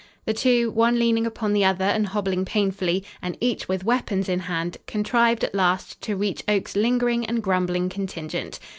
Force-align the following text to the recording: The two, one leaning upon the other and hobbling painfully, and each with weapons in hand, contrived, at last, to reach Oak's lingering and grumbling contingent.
The 0.25 0.33
two, 0.33 0.71
one 0.71 0.97
leaning 0.97 1.27
upon 1.27 1.53
the 1.53 1.63
other 1.63 1.85
and 1.85 2.07
hobbling 2.07 2.43
painfully, 2.43 3.03
and 3.21 3.37
each 3.39 3.67
with 3.69 3.83
weapons 3.83 4.27
in 4.29 4.39
hand, 4.39 4.77
contrived, 4.87 5.43
at 5.43 5.53
last, 5.53 6.01
to 6.01 6.15
reach 6.15 6.41
Oak's 6.47 6.75
lingering 6.75 7.23
and 7.23 7.43
grumbling 7.43 7.87
contingent. 7.87 8.57